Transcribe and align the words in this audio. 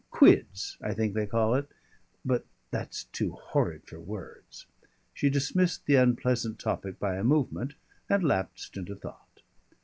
Quids, 0.09 0.77
I 0.81 0.95
think 0.95 1.13
they 1.13 1.27
call 1.27 1.53
it. 1.53 1.67
But 2.25 2.47
that's 2.71 3.03
too 3.03 3.33
horrid 3.33 3.83
for 3.85 3.99
words!" 3.99 4.65
She 5.13 5.29
dismissed 5.29 5.85
the 5.85 5.93
unpleasant 5.93 6.57
topic 6.57 6.97
by 6.97 7.17
a 7.17 7.23
movement, 7.23 7.75
and 8.09 8.23
lapsed 8.23 8.77
into 8.77 8.95
thought. 8.95 9.43